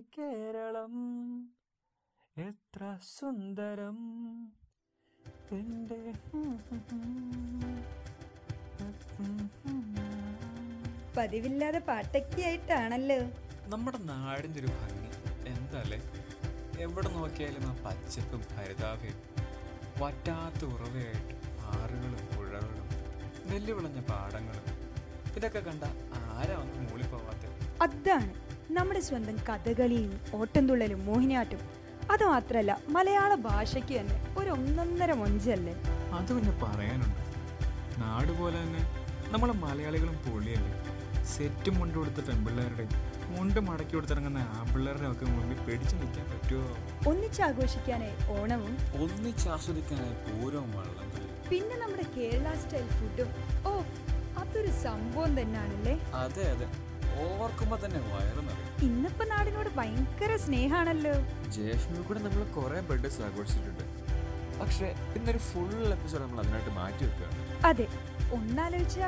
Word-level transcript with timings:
കേരളം. 0.00 0.94
എത്ര 2.36 2.98
സുന്ദരം. 3.18 3.98
എന്റെ 5.52 6.14
പതിവില്ലാതെ 11.16 11.78
പാട്ടൊക്കെയായിട്ടാണല്ലോ 11.78 13.16
നമ്മുടെ 13.68 13.98
നാടിന്റെ 13.98 14.60
ഒരു 14.60 14.66
ഭംഗി. 14.66 15.10
എന്തല്ലേ? 15.48 16.12
എവിടെ 16.78 17.08
നോക്കിയാലും 17.08 17.66
ആ 17.66 17.82
പച്ചപ്പും 17.84 18.40
ഹരിതാഭയും 18.40 19.18
വറ്റാത്ത 19.98 20.64
ഉറവയായിട്ട് 20.64 21.34
ആറുകളും 21.60 22.36
പുഴകളും 22.36 22.88
നെല്ല് 23.50 23.72
വിളഞ്ഞ 23.72 24.00
പാടങ്ങളും. 24.00 24.64
ഇതൊക്കെ 25.36 25.58
കണ്ട 25.58 25.84
ആരാ 26.14 26.56
ഒന്ന് 26.56 26.90
മൂളിപ്പോവാത്ത? 26.90 27.44
അതാണ്. 27.82 28.49
നമ്മുടെ 28.76 29.00
സ്വന്തം 29.00 29.36
കഥകളിയും 29.48 30.10
ഓട്ടംതുള്ളലും 30.38 31.00
മോഹിനിയാട്ടും 31.06 31.62
അത് 32.12 32.24
മാത്രല്ല 32.24 32.72
മലയാള 32.94 33.32
ഭാഷയ്ക്ക് 33.46 33.94
തന്നെ 33.98 34.16
ഒരു 34.38 34.50
ഒന്നൊന്നര 34.54 35.12
മൊഞ്ചല്ലേ? 35.20 35.74
അത് 36.16 36.30
പിന്നെ 36.36 36.52
പറയാനുണ്ട്. 36.62 37.20
നാട് 38.00 38.32
പോലെ 38.38 38.58
തന്നെ 38.62 38.82
നമ്മളെ 39.32 39.54
മലയാളികളും 39.64 40.16
പൊളിയല്ലേ 40.26 40.72
സെറ്റും 41.32 41.74
മുണ്ട് 41.78 41.96
കൊടുത്ത 41.98 42.20
പെൺപിള്ളേരുടെ 42.28 42.86
മുണ്ട് 43.32 43.58
മടക്കി 43.66 43.94
കൊടുത്തിറങ്ങുന്ന 43.94 44.40
ആൺപിള്ളേരുടെ 44.56 45.08
ഒക്കെ 45.10 45.26
മുന്നിൽ 45.34 45.58
പിടിച്ചു 45.66 45.96
നിൽക്കാൻ 45.96 46.26
പറ്റുമോ 46.32 46.70
ഒന്നിച്ചാഘോഷിക്കാനായി 47.10 48.16
ഓണവും 48.36 48.74
ഒന്നിച്ചാസ്വദിക്കാനായി 49.02 50.16
പൂരവും 50.26 50.70
വള്ളംകളി 50.76 51.28
പിന്നെ 51.50 51.76
നമ്മുടെ 51.82 52.06
കേരള 52.16 52.48
സ്റ്റൈൽ 52.60 52.88
ഫുഡും. 52.98 53.30
ഓ 53.66 53.72
അതൊരു 54.42 54.72
സംഭവം 54.84 55.32
തന്നെയാണല്ലേ 55.38 55.94
അതെ 56.22 56.44
അതെ. 56.52 56.68
ഓർക്കുമ്പോ 57.24 57.76
തന്നെ 57.84 58.00
വയറ് 58.10 58.42
നിറയും. 58.48 58.68
ഇന്നിപ്പോ 58.88 59.24
നാടിനോട് 59.24 59.70
ഭയങ്കര 59.78 60.36
സ്നേഹാണല്ലോ. 60.44 61.14
ജയഫിൽ 61.56 62.02
കൂടെ 62.08 62.20
നമ്മൾ 62.26 62.44
കുറേ 62.58 62.80
ബർത്ത്ഡേസ് 62.80 63.20
ആഘോഷിച്ചിട്ടുണ്ട്. 63.28 63.84
പക്ഷെ 64.60 64.86
ഇന്നൊരു 65.16 65.38
ഫുൾ 65.38 65.84
എപ്പിസോഡ് 65.96 66.22
നമ്മൾ 66.22 66.40
അതിനായിട്ട് 66.40 66.70
മാറ്റി 66.70 67.04
വെക്കുകയാണ് 67.04 67.64
അതെ 67.68 67.86
ഒന്നാലോചിച്ച 68.32 68.98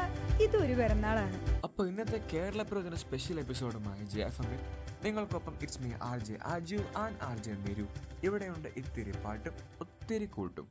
ഇതൊരു 0.44 0.74
പിറന്നാളാണ്. 0.74 1.36
അപ്പോൾ 1.64 1.88
ഇന്നത്തെ 1.88 2.20
കേരള 2.32 2.62
പ്രവചന 2.62 2.96
സ്പെഷ്യൽ 3.04 3.40
എപ്പിസോഡുമായി 3.40 4.04
ജയഫമിൽ 4.14 4.60
നിങ്ങൾക്കൊപ്പം 5.04 5.54
it's 5.62 5.82
me 5.82 5.90
R 6.02 6.18
J 6.28 6.36
Aju 6.44 6.80
and 6.96 7.20
R 7.22 7.38
J 7.38 7.54
Meru. 7.66 7.86
ഇവിടെയുണ്ട് 8.24 8.68
ഇത്തിരി 8.76 9.14
പാട്ടും 9.24 9.54
ഒത്തിരി 9.80 10.24
കൂട്ടും. 10.24 10.68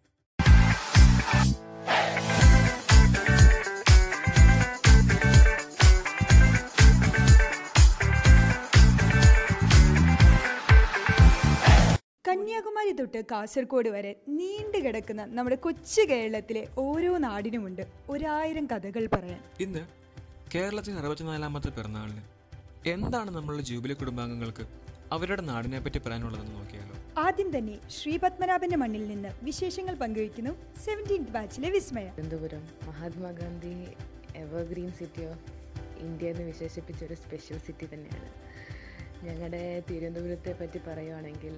കന്യാകുമാരി 12.51 12.91
തൊട്ട് 12.91 13.25
കാസർഗോഡ് 13.31 13.89
വരെ 13.89 14.15
നീണ്ടു 14.27 14.77
കിടക്കുന്ന 14.77 15.25
നമ്മുടെ 15.25 15.55
കൊച്ചു 15.55 16.01
കേരളത്തിലെ 16.01 16.67
ഓരോ 16.77 17.17
നാടിനുമുണ്ട് 17.17 17.81
ഒരായിരം 18.09 18.65
കഥകൾ 18.65 19.09
പറയാൻ. 19.13 19.43
ഇന്ന് 19.59 19.83
കേരളത്തിൽ 20.55 20.93
അറുപത്തിനാലാമത്തെ 20.93 21.69
പിറന്നാളിന് 21.69 22.23
എന്താണ് 22.89 23.31
നമ്മളുടെ 23.31 23.63
ജൂബിലി 23.63 23.93
കുടുംബാംഗങ്ങൾക്ക് 23.93 24.65
അവരുടെ 25.11 25.41
നാടിനെ 25.41 25.79
പറ്റി 25.79 25.97
പറയാനുള്ളതെന്ന് 25.97 26.55
നോക്കിയാലോ? 26.55 26.95
ആദ്യം 27.17 27.57
തന്നെ 27.57 27.89
ശ്രീ 27.89 28.17
പത്മനാഭന്റെ 28.17 28.77
മണ്ണിൽ 28.77 29.07
നിന്ന് 29.07 29.29
വിശേഷങ്ങൾ 29.43 29.95
പങ്കുവയ്ക്കുന്നു 29.95 30.51
seventeenth 30.85 31.29
ബാച്ചിലെ 31.29 31.69
Vismaya. 31.69 32.03
Thiruvananthapuram 32.03 32.65
Mahatma Gandhi 32.87 33.75
evergreen 34.35 34.91
city 34.91 35.23
of 35.25 35.45
India 35.99 36.27
എന്ന് 36.29 36.43
വിശേഷിപ്പിച്ച 36.43 37.03
ഒരു 37.03 37.13
സ്പെഷ്യൽ 37.13 37.59
സിറ്റി 37.59 37.87
തന്നെയാണ്. 37.93 38.31
ഞങ്ങളുടെ 39.25 39.83
തിരുവനന്തപുരത്തെ 39.89 40.53
പറ്റി 40.61 40.79
പറയുവാണെങ്കിൽ 40.87 41.55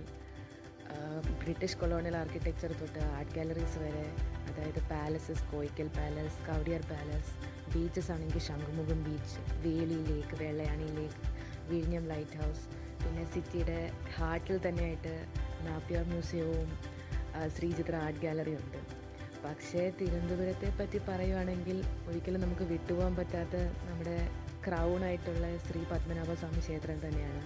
ബ്രിട്ടീഷ് 1.41 1.77
കൊളോണിയൽ 1.81 2.15
ആർക്കിടെക്ചർ 2.21 2.71
തൊട്ട് 2.81 3.01
ആർട്ട് 3.15 3.33
ഗാലറീസ് 3.37 3.79
വരെ 3.83 4.05
അതായത് 4.49 4.81
palaces 4.91 5.43
Koyikkal 5.51 5.87
palace 5.97 6.37
Kowdiar 6.47 6.83
palace 6.91 7.31
beaches 7.73 8.11
ആണെങ്കിൽ 8.15 8.43
ശംഖുമുഖം 8.47 8.99
ബീച്ച് 9.07 9.37
വേലി 9.65 9.99
ലേക്ക് 10.09 10.35
വെള്ളയാണി 10.43 10.87
ലേക്ക് 10.97 11.21
വിഴിഞ്ഞം 11.69 12.05
ലൈറ്റ് 12.11 12.39
ഹൗസ് 12.41 12.65
പിന്നെ 13.03 13.23
സിറ്റിയുടെ 13.33 13.79
ഹാർട്ടിൽ 14.17 14.57
തന്നെയായിട്ട് 14.65 15.13
നാപ്പിയാർ 15.67 16.05
മ്യൂസിയവും 16.11 16.69
ശ്രീചിത്ര 17.55 17.95
ആർട്ട് 18.05 18.21
ഗാലറി 18.25 18.53
ഉണ്ട്. 18.61 18.79
പക്ഷേ 19.45 19.81
തിരുവനന്തപുരത്തെ 19.99 20.67
പറ്റി 20.79 20.99
പറയുവാണെങ്കിൽ 21.07 21.77
ഒരിക്കലും 22.09 22.41
നമുക്ക് 22.41 22.65
വിട്ടുപോകാൻ 22.71 23.13
പറ്റാത്ത 23.19 23.55
നമ്മുടെ 23.87 24.17
ക്രൗൺ 24.65 25.01
ആയിട്ടുള്ള 25.07 25.47
ശ്രീ 25.65 25.81
പത്മനാഭസ്വാമി 25.91 26.61
ക്ഷേത്രം 26.65 26.99
തന്നെയാണ്. 27.05 27.41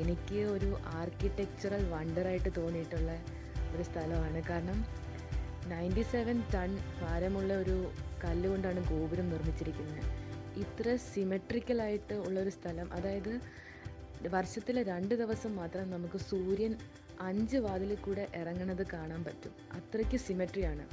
എനിക്ക് 0.00 0.34
ഒരു 0.34 0.78
ആർക്കിടെക്ചറൽ 0.84 1.90
വണ്ടറായിട്ട് 1.90 2.48
തോന്നിയിട്ടുള്ള 2.56 3.24
ഒരു 3.76 3.82
സ്ഥലമാണ്. 3.82 4.42
കാരണം 4.50 4.84
നയന്റി 5.68 6.02
സെവൻ 6.02 6.42
ടൺ 6.54 6.78
ഭാരമുള്ള 7.00 7.54
ഒരു 7.54 7.90
കല്ലുകൊണ്ടാണ് 8.24 8.88
ഗോപുരം 8.90 9.28
നിർമ്മിച്ചിരിക്കുന്നത്. 9.28 10.02
ഇത്ര 10.58 10.96
സിമെട്രിക്കലായിട്ട് 10.96 12.14
ഉള്ളൊരു 12.14 12.50
സ്ഥലം 12.50 12.92
അതായത് 12.92 13.40
വർഷത്തിലെ 14.28 14.82
രണ്ട് 14.82 15.14
ദിവസം 15.14 15.56
മാത്രം 15.56 15.90
നമുക്ക് 15.90 16.18
സൂര്യൻ 16.18 16.76
അഞ്ച് 17.20 17.56
വാതിലിൽ 17.56 17.94
കൂടെ 17.94 18.28
ഇറങ്ങുന്നത് 18.34 18.86
കാണാൻ 18.92 19.24
പറ്റും. 19.24 19.52
അത്രയ്ക്ക് 19.72 20.16
സിമെട്രിയാണ് 20.16 20.86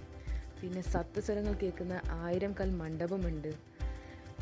പിന്നെ 0.62 0.82
സപ്തസ്വരങ്ങൾ 0.82 1.54
കേൾക്കുന്ന 1.54 2.02
ആയിരം 2.10 2.56
കൽ 2.60 2.70
മണ്ഡപമുണ്ട്. 2.70 3.54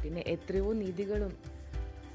പിന്നെ 0.04 0.24
എത്രയോ 0.28 0.74
നിധികളും 0.74 1.38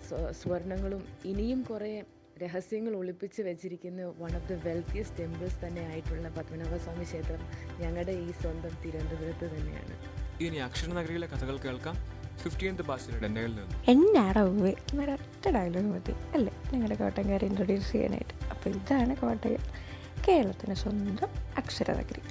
സ്വ- 0.08 0.30
സ്വർണങ്ങളും 0.30 1.04
ഇനിയും 1.24 1.62
കുറേ 1.62 2.04
രഹസ്യങ്ങൾ 2.42 2.97
ഒളിപ്പിച്ച് 2.97 3.42
വെച്ചിരിക്കുന്ന 3.42 4.02
one 4.02 4.36
of 4.36 4.48
the 4.48 4.54
wealthiest 4.54 5.19
temples 5.19 5.66
തന്നെ 5.66 5.82
ആയിട്ടുള്ള 5.82 6.28
പത്മനാഭസ്വാമി 6.28 7.04
ക്ഷേത്രം 7.04 7.41
ഞങ്ങളുടെ 7.80 8.12
ഈ 8.12 8.32
സ്വന്തം 8.32 8.69
തിരുവനന്തപുരത്ത് 8.84 9.56
തന്നെയാണ്. 9.56 9.98
ഇനി 10.42 10.56
അക്ഷരനഗരിയിലെ 10.56 11.26
കഥകൾ 11.26 11.56
കേൾക്കാം. 11.56 11.96
എന്നാടോ 13.88 14.42
ഒരൊറ്റ 14.42 15.48
ഡയലോഗ് 15.48 15.86
മതി. 15.86 16.12
അല്ലേ? 16.34 16.52
നിങ്ങളുടെ 16.72 16.94
കോട്ടയംകാരെ 16.94 17.46
ഇൻട്രൊഡ്യൂസ് 17.46 17.92
ചെയ്യാനായിട്ട്. 17.92 18.44
അപ്പോൾ 18.50 18.70
ഇതാണ് 18.70 19.16
കോട്ടയം 19.16 19.58
കേരളത്തിന് 20.28 20.75
സ്വന്തം 20.75 21.28
അക്ഷരനഗരി 21.56 22.22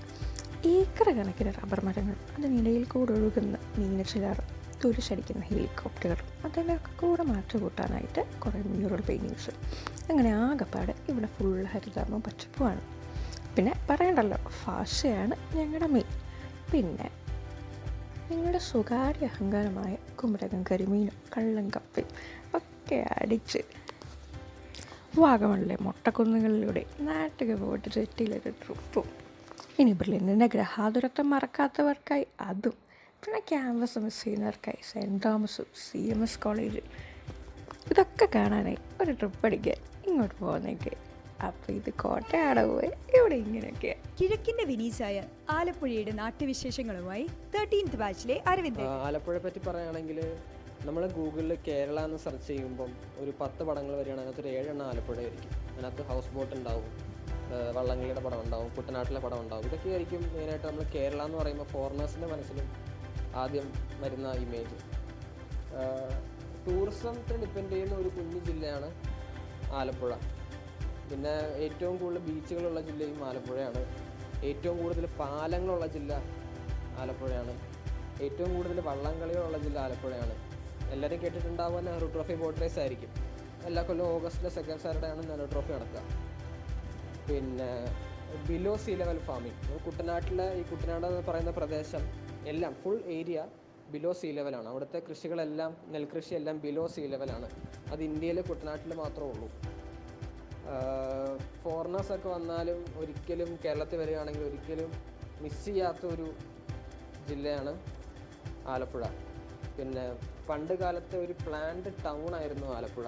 ഏക്കർ 0.69 1.17
കണക്കിന് 1.17 1.53
റബ്ബർ 1.53 1.85
മരങ്ങൾ 1.85 2.15
അതിനിടയിൽ 2.37 2.83
കൂടെ 2.83 3.11
ഒഴുകുന്ന 3.11 3.57
മീനച്ചിലാറും 3.77 4.54
തുരിശടിക്കുന്ന 4.83 5.43
ഹെലികോപ്റ്ററുകൾ. 5.43 6.25
അതിന്റെയൊക്കെ 6.45 6.91
കൂടെ 7.01 7.23
മാറ്റി 7.23 7.57
കൂട്ടാനായിട്ട് 7.57 8.39
കുറേ 8.39 8.61
മ്യൂറൽ 8.61 9.01
പെയിന്റിങ്സ് 9.01 9.49
അങ്ങനെ 10.09 10.33
ആകെപ്പാട് 10.33 10.91
ഇവിടെ 11.09 11.25
ഫുൾ 11.25 11.63
ഹരിതാപവും 11.63 12.21
പച്ചപ്പുമാണ്. 12.21 12.81
പിന്നെ 13.57 13.73
പറയണ്ടല്ലോ 13.89 14.37
ഭാഷയാണ് 14.65 15.57
ഞങ്ങളുടെ 15.57 15.87
മെയിൻ 15.87 16.11
പിന്നെ 16.71 17.09
നിങ്ങളുടെ 18.31 18.57
സ്വകാര്യ 18.57 19.25
അഹങ്കാരമായ 19.25 19.95
കുമരകം 20.15 20.63
കരിമീനും 20.71 21.13
കള്ളം 21.37 21.69
കപ്പയും 21.69 22.09
ഒക്കെ 22.53 23.05
അടിച്ച് 23.21 23.59
വാഗമണിലെ 25.19 25.77
മുട്ടക്കുന്നുകളിലൂടെ 25.81 26.85
നാട്ടുക 26.99 27.53
പോയിട്ട് 27.53 27.89
ചെറ്റിയിലൊരു 27.89 28.49
ട്രിപ്പും 28.49 29.03
ഇനി 29.79 29.91
ബെർലിന്റെ 29.91 30.47
ഗ്രഹാതുരത്വം 30.47 31.29
മറക്കാത്തവർക്കായി 31.29 32.27
അതും 32.41 32.84
പിന്നെ 33.25 33.39
ക്യാമ്പസ് 33.39 33.99
മിസ് 33.99 34.23
ചെയ്യുന്നവർക്കായി 34.23 34.81
സെന്റ് 34.91 35.23
തോമസും 35.25 35.65
സി 35.75 35.97
എം 35.97 36.23
എസ് 36.23 36.39
കോളേജും. 36.39 36.83
ഇതൊക്കെ 37.91 38.27
കാണാനായി. 38.35 38.77
ഒരു 39.01 39.11
ട്രിപ്പ് 39.11 39.45
അടിക്കാൻ. 39.45 39.77
ഇങ്ങോട്ട് 40.07 40.35
പോകുന്നേക്ക് 40.35 40.91
അപ്പോൾ 41.43 41.71
ഇത് 41.71 41.89
കോട്ടയാട 41.89 42.61
പോയി? 42.61 43.17
ഇവിടെ 43.17 43.35
ഇങ്ങനെയൊക്കെയാണ് 43.35 44.01
കിഴക്കിന്റെ 44.21 44.63
വിനീസായ 44.63 45.23
ആലപ്പുഴയുടെ 45.49 46.11
നാട്ടുവിശേഷങ്ങളുമായി 46.11 47.27
തേർട്ടീൻത് 47.55 47.95
ബാച്ചിലെ 47.95 48.43
അരവിന്ദ്. 48.47 48.81
ആലപ്പുഴയെ 48.81 49.39
പറ്റി 49.39 49.59
പറയുകയാണെങ്കിൽ 49.59 50.37
നമ്മൾ 50.85 51.07
ഗൂഗിളിൽ 51.07 51.57
കേരള 51.67 51.99
എന്ന് 52.05 52.17
സെർച്ച് 52.17 52.47
ചെയ്യുമ്പം 52.47 52.91
ഒരു 53.17 53.33
പത്ത് 53.41 53.63
പടങ്ങൾ 53.63 53.95
വരികയാണ്. 53.95 54.21
അതിനകത്ത് 54.21 54.41
ഒരു 54.41 54.47
ഏഴെണ്ണം 54.47 54.85
ആലപ്പുഴ 54.85 55.17
ആയിരിക്കും. 55.17 55.51
അതിനകത്ത് 55.73 56.01
ഹൗസ് 56.01 56.29
ബോട്ട് 56.29 56.55
ഉണ്ടാവും. 56.55 57.15
വള്ളംകളിയുടെ 57.75 58.19
പടം 58.19 58.41
ഉണ്ടാവും. 58.41 58.75
കുട്ടനാട്ടിലെ 58.75 59.19
പടം 59.19 59.39
ഉണ്ടാവും. 59.41 59.65
ഇതൊക്കെ 59.65 59.89
ആയിരിക്കും 59.89 60.33
മെയിനായിട്ട് 60.33 60.67
നമ്മൾ 60.67 60.83
കേരള 60.83 61.23
എന്ന് 61.23 61.37
പറയുമ്പോൾ 61.37 61.63
ഫോറിനേഴ്സിന്റെ 61.63 62.27
മനസ്സിലും 62.27 62.94
ആദ്യം 63.35 63.73
വരുന്ന 64.01 64.31
ഇമേജ് 64.31 64.77
ടൂറിസത്തെ 66.65 67.37
ഡിപ്പെൻഡ് 67.37 67.71
ചെയ്യുന്ന 67.71 67.95
ഒരു 67.95 68.07
കുഞ്ഞു 68.07 68.39
ജില്ലയാണ് 68.45 68.87
ആലപ്പുഴ. 69.73 70.13
പിന്നെ 71.09 71.33
ഏറ്റവും 71.65 71.97
കൂടുതൽ 71.97 72.19
ബീച്ചുകളുള്ള 72.19 72.81
ജില്ലയും 72.81 73.25
ആലപ്പുഴയാണ്. 73.25 73.81
ഏറ്റവും 74.45 74.83
കൂടുതൽ 74.83 75.05
പാലങ്ങളുള്ള 75.05 75.87
ജില്ല 75.87 76.13
ആലപ്പുഴയാണ്. 76.97 77.53
ഏറ്റവും 78.23 78.55
കൂടുതൽ 78.55 78.79
വള്ളംകളികളുള്ള 78.79 79.57
ജില്ല 79.57 79.79
ആലപ്പുഴയാണ്. 79.79 80.35
എല്ലാവരും 80.91 81.21
കേട്ടിട്ടുണ്ടാവുക 81.21 81.79
നെഹ്റു 81.79 82.05
ട്രോഫി 82.05 82.33
ബോട്ട് 82.33 82.61
റേസ് 82.61 82.79
ആയിരിക്കും. 82.79 83.09
എല്ലാ 83.65 83.83
കൊല്ലം 83.83 84.07
ഓഗസ്റ്റിലെ 84.07 84.49
സെക്കൻഡ് 84.49 84.79
സാറ്റർഡേ 84.79 85.07
ആണ് 85.07 85.29
നെഹ്റു 85.29 85.45
ട്രോഫി 85.45 85.73
നടക്കുക. 85.73 86.01
പിന്നെ 87.29 87.69
ബിലോ 88.47 88.77
സീ 88.77 88.95
ലെവൽ 88.95 89.19
ഫാമിംഗ് 89.19 89.85
കുട്ടനാട്ടിലെ 89.85 90.53
ഈ 90.53 90.61
കുട്ടനാട് 90.61 91.05
എന്ന് 91.05 91.21
പറയുന്ന 91.27 91.51
പ്രദേശം 91.51 92.24
എല്ലാം 92.51 92.73
ഫുൾ 92.81 92.97
ഏരിയ 93.17 93.39
ബിലോ 93.93 94.11
സീ 94.13 94.31
ലെവലാണ് 94.31 94.67
അവിടുത്തെ 94.69 94.99
കൃഷികളെല്ലാം 95.07 95.71
നെൽകൃഷി 95.93 96.33
എല്ലാം 96.33 96.59
ബിലോ 96.59 96.87
സീ 96.87 97.07
ലെവലാണ് 97.07 97.47
അത് 97.91 98.01
ഇന്ത്യയിലെ 98.03 98.41
കുട്ടനാട്ടിൽ 98.41 98.93
മാത്രമേ 98.95 99.29
ഉള്ളൂ. 99.29 99.47
ഫോറിനേഴ്സൊക്കെ 101.63 102.29
വന്നാലും 102.29 102.79
ഒരിക്കലും 102.97 103.49
കേരളത്തിൽ 103.65 103.97
വരികയാണെങ്കിൽ 103.97 104.43
ഒരിക്കലും 104.43 104.91
മിസ് 105.41 105.65
ചെയ്യാത്ത 105.65 106.05
ഒരു 106.05 106.27
ജില്ലയാണ് 107.29 107.73
ആലപ്പുഴ. 108.73 109.03
പിന്നെ 109.77 110.05
പണ്ട് 110.49 110.73
കാലത്തെ 110.73 111.17
ഒരു 111.25 111.33
പ്ലാൻഡ് 111.45 111.91
ടൗൺ 112.05 112.35
ആയിരുന്നു 112.35 112.67
ആലപ്പുഴ. 112.77 113.07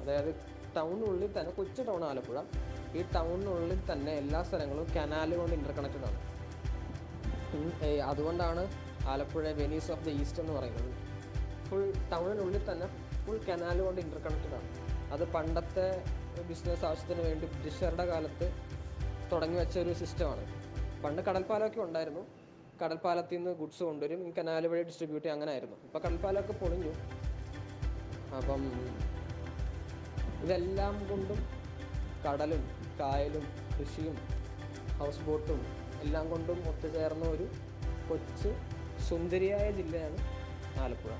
അതായത് 0.00 0.30
ടൗണിനുള്ളിൽ 0.76 1.30
തന്നെ 1.38 1.52
കൊച്ചു 1.52 1.82
ടൗൺ 1.82 2.04
ആലപ്പുഴ. 2.04 2.38
ഈ 2.98 3.02
ടൗണിനുള്ളിൽ 3.16 3.80
തന്നെ 3.92 4.12
എല്ലാ 4.22 4.42
സ്ഥലങ്ങളും 4.42 4.86
കനാലുകൊണ്ട് 4.96 5.54
ഇന്റർ 5.54 5.70
ഇന്റർകണക്റ്റഡ് 5.70 6.06
ആണ്. 6.10 6.27
അതുകൊണ്ടാണ് 8.04 8.70
Alappuzha 9.06 9.52
Venice 9.52 9.92
of 9.92 10.04
the 10.04 10.10
east 10.10 10.40
എന്ന് 10.40 10.52
പറയുന്നത്. 10.52 10.90
ഫുൾ 11.66 11.92
ടൗണിനുള്ളിൽ 12.12 12.72
തന്നെ 12.72 12.86
ഫുൾ 13.26 13.38
കനാൽ 13.38 13.82
കൊണ്ട് 13.82 14.00
ഇന്റർകണക്റ്റഡ് 14.00 14.54
ആണ്. 14.54 14.88
അത് 15.12 15.32
പണ്ടത്തെ 15.32 16.04
ബിസിനസ് 16.42 16.84
ആവശ്യത്തിന് 16.84 17.22
വേണ്ടി 17.28 17.46
ബ്രിട്ടീഷുകാരുടെ 17.46 18.06
കാലത്ത് 18.06 18.52
തുടങ്ങി 19.32 19.58
വെച്ച 19.58 19.78
ഒരു 19.78 19.92
സിസ്റ്റമാണ് 19.92 20.44
പണ്ട് 21.02 21.22
കടൽപ്പാലമൊക്കെ 21.22 21.80
ഉണ്ടായിരുന്നു. 21.80 22.20
കടൽപ്പാലത്തിൽ 22.84 23.36
നിന്ന് 23.36 23.50
ഗുഡ്സ് 23.50 23.82
കൊണ്ടുവരും. 23.82 24.28
ഈ 24.28 24.32
കനാൽ 24.32 24.66
വഴി 24.66 24.82
ഡിസ്ട്രിബ്യൂട്ട് 24.82 25.28
അങ്ങനെ 25.28 25.52
ആയിരുന്നു. 25.52 25.76
ഇപ്പോൾ 25.76 25.98
കടൽപ്പാലമൊക്കെ 25.98 26.52
പൊളിഞ്ഞു. 26.52 26.92
അപ്പം 28.36 28.72
ഇതെല്ലാം 30.44 31.08
കൊണ്ടും 31.08 31.46
കടലും 32.26 32.70
കായലും 33.00 33.46
കൃഷിയും 33.78 34.18
ഹൗസ് 34.98 35.20
ബോട്ടും 35.20 35.77
എല്ലാം 36.02 36.30
കൊണ്ടും 36.30 36.68
ഒത്തുചേർന്ന 36.68 37.24
ഒരു 37.24 37.48
കൊച്ചു 38.10 38.54
സുന്ദരിയായ 39.02 39.70
ജില്ലയാണ് 39.70 40.16
ആലപ്പുഴ. 40.80 41.12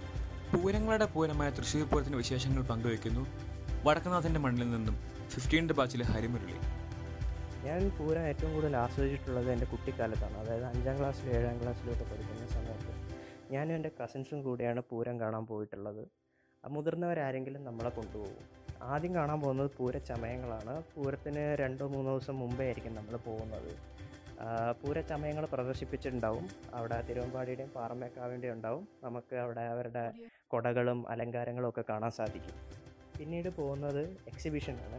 പൂരങ്ങളുടെ 0.59 1.05
പൂരമായ 1.05 1.51
തൃശ്ശൂർ 1.51 1.89
പൂരത്തിന്റെ 1.89 2.19
വിശേഷങ്ങൾ 2.19 2.63
പങ്കുവയ്ക്കുന്നു 2.63 3.27
വടക്കനാഥന്റെ 3.85 4.41
മണ്ണിൽ 4.41 4.71
നിന്നും 4.71 4.97
ഫിഫ്റ്റീന്റെ 5.29 5.75
ബാച്ചിലെ 5.75 6.05
ഹരിമുരളി. 6.05 6.55
ഞാൻ 7.67 7.91
പൂരം 7.99 8.21
ഏറ്റവും 8.21 8.55
കൂടുതൽ 8.55 8.77
ആസ്വദിച്ചിട്ടുള്ളത് 8.77 9.53
എന്റെ 9.53 9.67
കുട്ടിക്കാലത്താണ്. 9.67 10.37
അതായത് 10.37 10.65
അഞ്ചാം 10.65 10.99
ക്ലാസ്സിലും 10.99 11.37
ഏഴാം 11.37 11.63
ക്ലാസ്സിലൊക്കെ 11.63 12.05
പഠിക്കുന്ന 12.05 12.47
സമയത്ത് 12.47 13.09
ഞാനും 13.53 13.75
എന്റെ 13.75 13.91
കസിൻസും 14.05 14.43
കൂടെയാണ് 14.43 14.83
പൂരം 14.91 15.21
കാണാൻ 15.21 15.47
പോയിട്ടുള്ളത്. 15.47 16.09
മുതിർന്നവരാരെങ്കിലും 16.69 17.65
നമ്മളെ 17.65 17.89
കൊണ്ടുപോകും. 17.89 18.59
ആദ്യം 18.83 19.15
കാണാൻ 19.15 19.41
പോകുന്നത് 19.41 19.71
പൂരച്ചമയങ്ങളാണ്. 19.77 20.83
പൂരത്തിന് 20.95 21.57
രണ്ടോ 21.57 21.89
മൂന്നോ 21.89 22.19
ദിവസം 22.19 22.39
മുമ്പേ 22.39 22.65
ആയിരിക്കും 22.65 22.95
നമ്മൾ 22.95 23.17
പോകുന്നത്. 23.17 23.98
പൂരച്ചമയങ്ങൾ 24.83 25.45
പ്രദർശിപ്പിച്ചിട്ടുണ്ടാവും. 25.47 26.49
അവിടെ 26.75 26.99
തിരുവമ്പാടിയുടെയും 27.09 27.71
പാറമേക്കാവിന്റെയും 27.71 28.53
ഉണ്ടാവും. 28.53 28.89
നമുക്ക് 29.05 29.37
അവിടെ 29.37 29.61
അവരുടെ 29.61 30.13
കൊടകളും 30.49 31.09
അലങ്കാരങ്ങളും 31.09 31.69
ഒക്കെ 31.69 31.85
കാണാൻ 31.89 32.11
സാധിക്കും. 32.11 32.57
പിന്നീട് 33.19 33.49
പോകുന്നത് 33.49 34.03
എക്സിബിഷനാണ് 34.27 34.99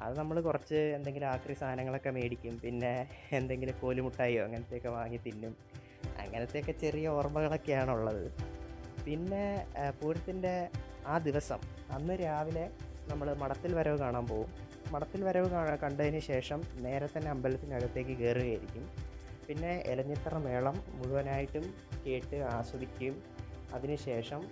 അത് 0.00 0.18
നമ്മൾ 0.18 0.40
കുറച്ച് 0.40 0.74
എന്തെങ്കിലും 0.74 1.26
ആക്രി 1.26 1.54
സാധനങ്ങളൊക്കെ 1.54 2.10
മേടിക്കും. 2.10 2.60
പിന്നെ 2.64 2.92
എന്തെങ്കിലും 3.32 3.74
കോലുമുട്ടായോ 3.82 4.44
അങ്ങനത്തെയൊക്കെ 4.44 4.88
വാങ്ങി 4.88 5.16
തിന്നും. 5.16 5.56
അങ്ങനത്തെയൊക്കെ 6.18 6.72
ചെറിയ 6.72 7.08
ഓർമ്മകളൊക്കെയാണുള്ളത് 7.08 8.24
പിന്നെ 9.06 9.44
പൂരത്തിന്റെ 10.02 10.68
ആ 11.06 11.18
ദിവസം 11.18 11.60
അന്ന് 11.90 12.14
രാവിലെ 12.14 12.70
നമ്മൾ 13.08 13.34
മടത്തിൽ 13.34 13.74
വരവ് 13.74 13.98
കാണാൻ 13.98 14.26
പോകും. 14.26 14.50
മടത്തിൽ 14.94 15.20
വരവ് 15.26 15.48
കാണാ 15.54 15.74
കണ്ടതിന് 15.82 16.18
ശേഷം 16.30 16.60
നേരെ 16.84 17.06
തന്നെ 17.12 17.28
അമ്പലത്തിനകത്തേക്ക് 17.34 18.14
കയറുകയായിരിക്കും. 18.20 18.84
പിന്നെ 19.46 19.72
ഇലഞ്ഞിത്തറ 19.92 20.34
മേളം 20.44 20.76
മുഴുവനായിട്ടും 20.98 21.64
കേട്ട് 22.04 22.38
ആസ്വദിക്കുകയും 22.56 23.16
അതിനുശേഷം 23.76 24.42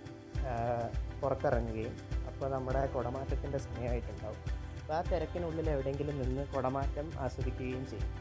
പുറത്തിറങ്ങുകയും 1.21 1.95
അപ്പോൾ 2.29 2.47
നമ്മുടെ 2.55 2.81
കുടമാറ്റത്തിന്റെ 2.95 3.59
സമയമായിട്ടുണ്ടാവും 3.65 4.41
അപ്പോൾ 4.79 4.95
ആ 4.97 5.01
തിരക്കിനുള്ളിൽ 5.11 5.67
എവിടെയെങ്കിലും 5.73 6.15
നിന്ന് 6.23 6.43
കുടമാറ്റം 6.55 7.07
ആസ്വദിക്കുകയും 7.25 7.83
ചെയ്യും. 7.91 8.11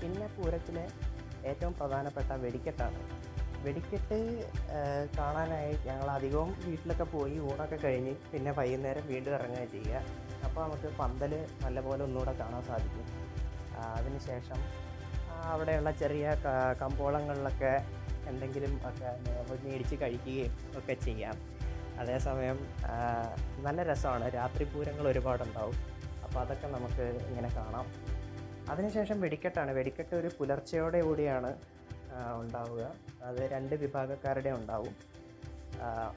പിന്നെ 0.00 0.26
പൂരത്തിലെ 0.36 0.84
ഏറ്റവും 1.50 1.74
പ്രധാനപ്പെട്ട 1.80 2.30
വെടിക്കെട്ടാണ്. 2.44 3.00
വെടിക്കെട്ട് 3.64 4.18
കാണാനായി 5.18 5.72
ഞങ്ങൾ 5.88 6.08
അധികവും 6.16 6.50
വീട്ടിലൊക്കെ 6.66 7.06
പോയി 7.14 7.36
ഊണൊക്കെ 7.48 7.78
കഴിഞ്ഞ് 7.86 8.14
പിന്നെ 8.32 8.52
വൈകുന്നേരം 8.58 9.04
വീണ്ടും 9.12 9.34
ഇറങ്ങുക 9.38 9.64
ചെയ്യുക. 9.74 10.02
അപ്പോൾ 10.50 10.62
നമുക്ക് 10.64 10.96
പന്തൽ 10.96 11.32
നല്ലപോലെ 11.62 12.04
ഒന്നുകൂടെ 12.04 12.32
കാണാൻ 12.32 12.62
സാധിക്കും. 12.62 13.04
അതിനുശേഷം 13.80 14.56
അവിടെയുള്ള 15.42 15.90
ചെറിയ 15.90 16.34
കമ്പോളങ്ങളിലൊക്കെ 16.82 17.86
എന്തെങ്കിലും 18.28 18.80
ഒക്കെ 18.88 19.10
മേടിച്ച് 19.64 19.96
കഴിക്കുകയും 20.02 20.78
ഒക്കെ 20.78 20.94
ചെയ്യാം. 20.94 21.36
അതേസമയം 22.00 22.58
നല്ല 23.64 23.82
രസമാണ്. 23.82 24.34
രാത്രി 24.34 24.64
പൂരങ്ങൾ 24.64 25.08
ഒരുപാടുണ്ടാവും. 25.08 25.76
അപ്പോൾ 26.24 26.40
അതൊക്കെ 26.40 26.66
നമുക്ക് 26.66 27.06
ഇങ്ങനെ 27.28 27.48
കാണാം. 27.48 27.86
അതിനുശേഷം 28.70 29.20
വെടിക്കെട്ടാണ്. 29.20 29.70
വെടിക്കെട്ട് 29.70 30.14
ഒരു 30.14 30.30
പുലർച്ചയോടെ 30.38 31.02
കൂടിയാണ് 31.02 31.52
ഉണ്ടാവുക. 32.40 32.84
അത് 33.22 33.40
രണ്ട് 33.50 33.74
വിഭാഗക്കാരുടെ 33.74 34.50
ഉണ്ടാവും. 34.50 34.94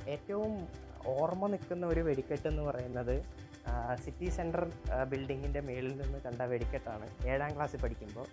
ഏറ്റവും 0.08 0.68
ഓർമ്മ 1.08 1.48
നിൽക്കുന്ന 1.48 1.86
ഒരു 1.86 2.00
വെടിക്കെട്ട് 2.00 2.48
എന്ന് 2.48 2.64
പറയുന്നത് 2.64 3.43
സിറ്റി 4.04 4.28
സെന്റർ 4.38 4.64
ബിൽഡിങ്ങിന്റെ 5.12 5.62
മേളിൽ 5.68 5.94
നിന്ന് 6.02 6.20
കണ്ട 6.26 6.42
വെടിക്കെട്ടാണ് 6.52 7.06
ഏഴാം 7.34 7.52
ക്ലാസ്സിൽ 7.56 7.82
പഠിക്കുമ്പോൾ. 7.84 8.28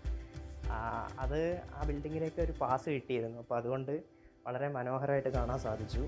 അത് 1.24 1.40
ആ 1.76 1.82
ബിൽഡിങ്ങിലേക്ക് 1.88 2.40
ഒരു 2.46 2.54
പാസ് 2.60 2.88
കിട്ടിയിരുന്നു. 2.96 3.38
അപ്പോൾ 3.44 3.56
അതുകൊണ്ട് 3.60 3.94
വളരെ 4.46 4.68
മനോഹരമായിട്ട് 4.76 5.30
കാണാൻ 5.38 5.58
സാധിച്ചു. 5.66 6.02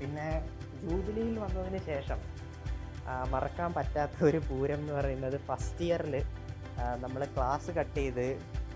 പിന്നെ 0.00 0.28
ജൂബിലിയിൽ 0.82 1.34
വന്നതിന് 1.44 1.80
ശേഷം 1.90 2.20
മറക്കാൻ 3.32 3.70
പറ്റാത്ത 3.76 4.16
ഒരു 4.28 4.40
പൂരം 4.48 4.80
എന്ന് 4.82 4.92
പറയുന്നത് 4.98 5.36
ഫസ്റ്റ് 5.48 5.84
ഇയറിൽ 5.88 6.14
നമ്മൾ 7.04 7.22
ക്ലാസ് 7.34 7.70
കട്ട് 7.78 7.96
ചെയ്ത് 8.00 8.26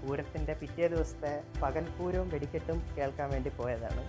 പൂരത്തിന്റെ 0.01 0.55
പിറ്റേ 0.61 0.87
ദിവസത്തെ 0.95 1.33
പകൽപൂരവും 1.63 2.29
വെടിക്കെട്ടും 2.33 2.79
കേൾക്കാൻ 2.97 3.29
വേണ്ടി 3.35 3.51
പോയതാണ്. 3.59 4.03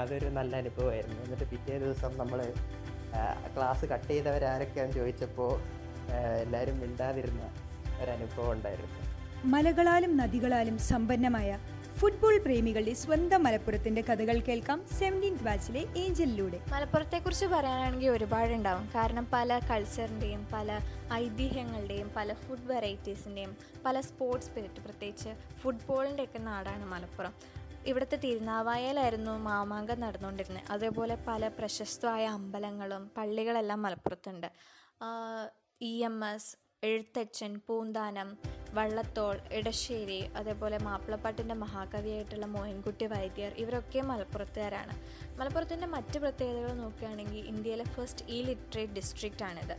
അതൊരു 0.00 0.28
നല്ല 0.38 0.52
അനുഭവമായിരുന്നു. 0.62 1.18
എന്നിട്ട് 1.24 1.46
പിറ്റേ 1.52 1.76
ദിവസം 1.84 2.12
നമ്മൾ 2.22 2.40
ക്ലാസ് 3.56 3.84
കട്ട് 3.84 4.08
ചെയ്തവരാരൊക്കെയാണെന്ന് 4.08 4.98
ചോദിച്ചപ്പോൾ 4.98 5.60
എല്ലാവരും 6.42 6.80
മിണ്ടാതിരുന്ന 6.80 7.50
ഒരനുഭവം 8.02 8.52
ഉണ്ടായിരുന്നു. 8.52 9.00
മലകളാലും 9.44 10.16
നദികളാലും 10.16 10.78
സമ്പന്നമായ 10.78 11.58
ഫുട്ബോൾ 11.98 12.38
പ്രേമികളുടെ 12.38 12.92
സ്വന്തം 12.94 13.42
മലപ്പുറത്തിന്റെ 13.42 14.02
കഥകൾ 14.02 14.40
കേൾക്കാം 14.40 14.84
സെവന്റീൻത് 14.98 15.42
ബാച്ചിലെ 15.42 15.86
ഏഞ്ചലിലൂടെ. 15.96 16.60
മലപ്പുറത്തെക്കുറിച്ച് 16.72 17.46
പറയാനാണെങ്കിൽ 17.46 18.10
ഒരുപാടുണ്ടാവും. 18.10 18.88
കാരണം 18.94 19.28
പല 19.32 19.60
കൾച്ചറിന്റെയും 19.70 20.46
പല 20.52 20.80
ഐതിഹ്യങ്ങളുടെയും 21.12 22.10
പല 22.16 22.34
ഫുഡ് 22.34 22.66
വെറൈറ്റീസിന്റെയും 22.72 23.56
പല 23.84 24.00
സ്പോർട്സ് 24.00 24.48
സ്പിരിറ്റ് 24.48 24.84
പ്രത്യേകിച്ച് 24.84 25.28
ഫുട്ബോളിന്റെയൊക്കെ 25.60 26.38
നാടാണ് 26.38 26.84
മലപ്പുറം. 26.84 27.34
ഇവിടുത്തെ 27.86 28.16
തിരുനാവായയിലായിരുന്നു 28.16 29.30
മാമാങ്കം 29.30 30.00
നടന്നുകൊണ്ടിരുന്നത്. 30.00 30.64
അതേപോലെ 30.70 31.18
പല 31.28 31.48
പ്രശസ്തമായ 31.48 32.26
അമ്പലങ്ങളും 32.26 33.10
പള്ളികളെല്ലാം 33.16 33.82
മലപ്പുറത്തുണ്ട്. 33.82 34.48
E 35.80 36.04
M 36.04 36.24
S 36.24 36.56
Ezhuthachan 36.84 37.60
Poonthanam 37.66 38.28
Vallathol 38.74 39.40
Edassery 39.52 40.30
അതേപോലെ 40.36 40.78
മാപ്പിളപ്പാട്ടിന്റെ 40.78 41.54
മഹാകവിയായിട്ടുള്ള 41.54 42.46
മോഹൻകുട്ടി 42.46 43.06
വൈദ്യർ 43.06 43.52
ഇവരൊക്കെ 43.52 44.00
മലപ്പുറത്തുകാരാണ്. 44.00 44.94
മലപ്പുറത്തിന്റെ 45.38 45.86
മറ്റ് 45.86 46.18
പ്രത്യേകതകൾ 46.18 46.72
നോക്കുകയാണെങ്കിൽ 46.72 47.46
ഇന്ത്യയിലെ 47.46 47.84
ഫസ്റ്റ് 47.84 48.24
ഇ 48.28 48.42
ലിറ്ററേറ്റ് 48.42 48.92
ഡിസ്ട്രിക്റ്റ് 48.92 49.44
ആണിത് 49.44 49.76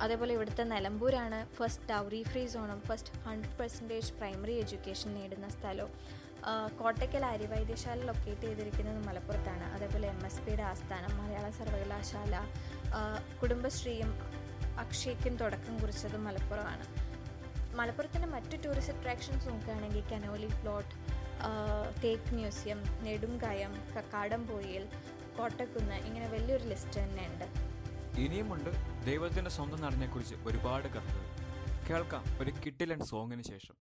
അതേപോലെ 0.00 0.34
ഇവിടുത്തെ 0.34 0.62
നിലമ്പൂരാണ് 0.62 1.46
first 1.56 1.88
dowry 1.90 2.22
free 2.22 2.46
സോണും 2.46 2.80
first 2.80 3.12
hundred 3.26 3.56
percentage 3.58 4.12
primary 4.12 4.52
education 4.52 5.14
നേടുന്ന 5.14 5.48
സ്ഥലവും. 5.48 5.92
കോട്ടയ്ക്കൽ 6.80 7.24
ആര്യവൈദ്യശാല 7.24 8.04
ലൊക്കേറ്റ് 8.04 8.42
ചെയ്തിരിക്കുന്നത് 8.42 9.06
മലപ്പുറത്താണ്. 9.06 9.64
അതേപോലെ 9.64 10.08
എം 10.08 10.26
എസ് 10.26 10.40
പിയുടെ 10.40 10.62
ആസ്ഥാനം 10.62 11.18
മലയാള 11.18 11.50
സർവകലാശാല 11.50 12.34
കുടുംബശ്രീയും 13.42 14.10
അക്ഷയ്ക്കും 14.78 15.36
തുടക്കം 15.36 15.78
കുറിച്ചതും 15.78 16.24
മലപ്പുറമാണ്. 16.24 16.84
മലപ്പുറത്തിന്റെ 17.76 18.28
മറ്റു 18.28 18.56
ടൂറിസ്റ്റ് 18.56 18.96
അട്രാക്ഷൻസ് 18.96 19.48
നോക്കുകയാണെങ്കിൽ 19.48 20.04
കനോലി 20.12 20.46
പ്ലോട്ട് 20.46 20.94
തേക്ക് 22.04 22.34
മ്യൂസിയം 22.34 22.82
നെടുങ്കയം 23.04 23.74
കക്കാടംപോയിൽ 23.96 24.84
കോട്ടക്കുന്ന് 25.38 25.94
ഇങ്ങനെ 25.94 26.28
വലിയൊരു 26.28 26.64
ലിസ്റ്റ് 26.64 27.00
തന്നെയുണ്ട്. 27.00 27.44
ഇനിയുമുണ്ട് 28.20 28.70
ദൈവത്തിന്റെ 29.06 29.50
സ്വന്തം 29.50 29.80
നാടിനെക്കുറിച്ച് 29.80 30.34
ഒരുപാട് 30.46 30.88
കഥകൾ. 30.88 31.24
കേൾക്കാം 31.90 32.24
ഒരു 32.40 32.52
കിട്ടിലൻ 32.66 33.00
സോങ്ങിന് 33.04 33.42
ശേഷം. 33.42 33.87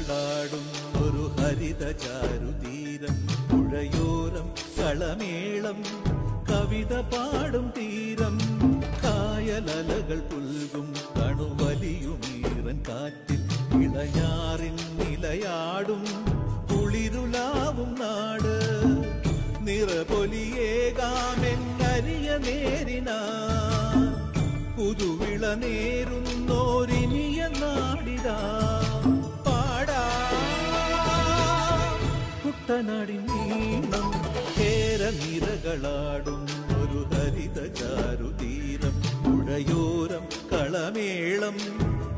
കേരനിരകളാടും 0.00 0.64
ഒരു 1.02 1.24
ഹരിത 1.38 1.82
ചാരുതീരം 2.02 3.16
പുഴയോരം 3.50 4.46
കളമേളം 4.78 5.78
കവിത 6.50 6.92
പാടും 7.12 7.66
തീരം 7.76 8.36
കായലലകൾ 9.04 10.20
പുൽകും 10.30 10.86
കണുവലിയുമീറൻ 11.16 12.78
കാറ്റിൽ 12.88 13.42
ഇളഞ്ഞാറിൻ 13.84 14.76
നിലയാടും 15.00 16.02
കുളിരുലാവും 16.70 17.90
നാട്. 18.00 18.54
നിറപൊലിയേകാമെന്നരിയ 19.60 22.28
നേരിന. 22.46 23.10
പുതുവിള 24.76 25.44
നേരുന്നോരിനിയ 25.62 27.40
നാടിതാ 27.60 28.38
കുട്ടനാടിൻ 32.70 33.22
നീളം 33.28 34.04
കേരനിരകളാടും 34.56 36.42
ഒരു 36.76 37.00
ഹരിത 37.12 37.58
ചാരുതീരം 37.78 38.94
പുഴയോരം 39.24 40.24
കളമേളം 40.52 41.56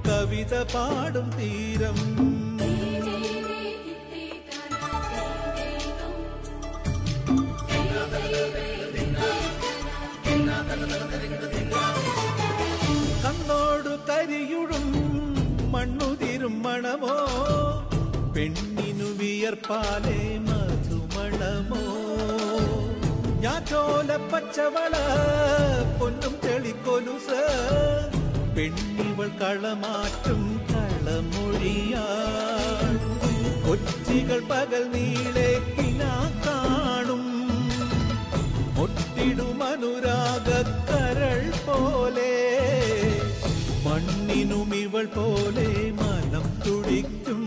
കവിത 0.09 0.55
പാടും 0.75 1.29
തീരം. 1.39 1.99
കണ്ണോടു 13.23 13.95
കരിയുടും 14.09 14.87
മണ്ണുതിരും 15.73 16.55
മണമോ 16.63 17.15
പെണ്ണിനു 18.37 19.05
വിയർപ്പാലേ 19.05 20.39
മധുമണമോ? 20.39 21.83
ഞാറ്റോല 23.41 24.17
പച്ചവള 24.17 24.95
പൊന്നും 26.01 26.37
തെളിക്കൊലുസ് 26.45 27.43
പെണ്ണിവൾ 28.57 29.29
കളമാറ്റും 29.29 30.61
കളമൊഴിയാ. 30.71 32.07
കൊച്ചികൾ 33.69 34.41
പകൽ 34.41 34.85
നീളെ 34.89 35.61
കിനാ 35.79 36.43
കാണും. 36.47 37.25
ഒട്ടിടുമനുരാഗക്കരൾ 38.83 39.57
പോലെ. 41.67 42.35
മണ്ണിനുമിവൾ 43.87 45.07
പോലെ 45.07 45.91
മനം 45.91 46.45
തുടിക്കും. 46.67 47.42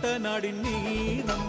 കുട്ടനാടിൻ 0.00 0.56
നീണം 0.64 1.40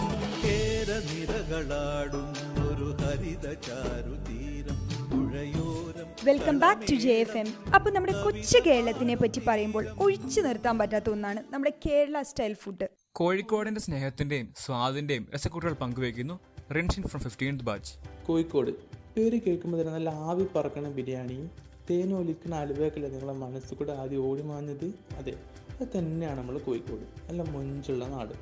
കേരനിരകളാടും 0.44 2.24
ഒരു 2.64 2.88
ഹരിത 3.02 3.48
ചാരുതീരം 3.66 4.78
പുഴയോരം 5.12 6.08
welcome 6.26 6.56
back 6.64 6.88
to 6.90 6.96
J 7.04 7.14
F 7.18 7.38
M 7.38 7.50
അപ്പോൾ 7.74 7.92
നമ്മുടെ 7.92 8.16
കൊച്ചു 8.24 8.60
കേരളത്തിനെ 8.68 9.16
പറ്റി 9.16 9.42
പറയുമ്പോൾ 9.46 9.86
ഒഴിച്ചു 10.06 10.42
നിർത്താൻ 10.42 10.78
പറ്റാത്ത 10.82 11.10
ഒന്നാണ് 11.10 11.44
നമ്മുടെ 11.52 11.74
കേരള 11.86 12.24
സ്റ്റൈൽ 12.24 12.56
ഫുഡ് 12.56 12.88
കോഴിക്കോടിന്റെ 13.14 13.84
സ്നേഹത്തിന്റെയും 13.86 14.50
സ്വാദിന്റെയും 14.64 15.28
രസക്കൂട്ടുകൾ 15.36 15.76
പങ്കുവയ്ക്കുന്നു 15.76 16.38
Rinshin 16.74 17.06
from 17.08 17.22
fifteenth 17.22 17.64
batch 17.64 17.94
Kozhikode 18.28 18.72
പേര് 19.16 19.40
കേൾക്കുമ്പോൾ 19.46 19.80
തന്നെ 19.82 19.96
നല്ല 19.96 20.10
ആവി 20.28 20.48
പറക്കണ 20.56 20.88
ബിരിയാണിയും 20.98 21.48
തേനൊലിക്കുന്ന 21.90 22.56
അലുവയൊക്കെ 22.56 23.00
നിങ്ങളെ 23.00 23.34
മനസ്സിൽ 23.34 23.78
കൂടെ 23.78 23.92
ആദ്യം 23.92 24.24
ഓടി 24.30 24.42
മാഞ്ഞത് 24.42 24.88
അതെ 25.18 25.34
അത് 25.74 25.88
തന്നെയാണ് 25.96 26.40
നമ്മൾ 26.40 26.58
കോഴിക്കോട്. 26.58 27.06
നല്ല 27.30 27.42
മൊഞ്ചുള്ള 27.42 28.06
നാട്. 28.06 28.34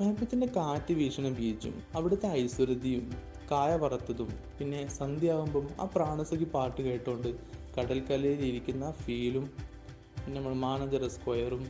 മലപ്പുറത്തിന്റെ 0.00 0.46
കാറ്റ് 0.46 0.94
വീശണ 0.94 1.28
ബീച്ചും 1.28 1.74
അവിടുത്തെ 1.96 2.28
ഐശ്വര്യതയും 2.28 3.04
കായ 3.50 3.76
വറുത്തതും 3.76 4.30
പിന്നെ 4.58 4.88
സന്ധ്യയാകുമ്പം 4.88 5.66
ആ 5.80 5.84
പ്രാണസഖി 5.84 6.44
പാട്ട് 6.44 6.82
കേട്ടുകൊണ്ട് 6.82 7.30
കടൽക്കലയിൽ 7.78 8.44
ഇരിക്കുന്ന 8.44 8.92
ഫീലും 8.92 9.46
പിന്നെ 10.16 10.40
നമ്മൾ 10.40 10.52
മാനന്തര 10.56 11.06
സ്ക്വയറും 11.06 11.62